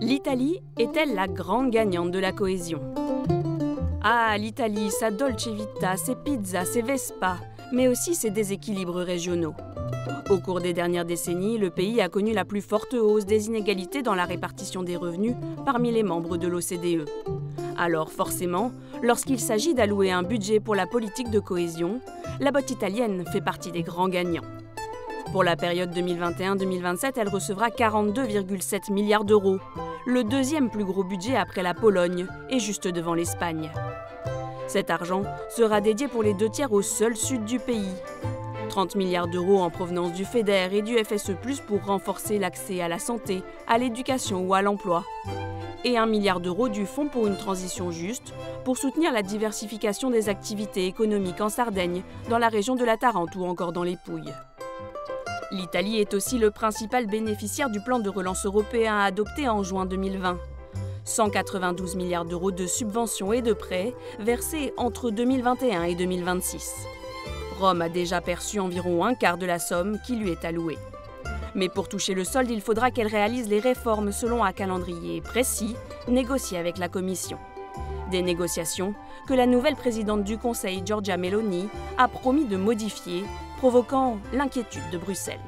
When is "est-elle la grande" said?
0.78-1.70